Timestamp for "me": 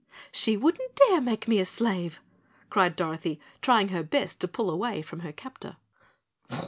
1.47-1.59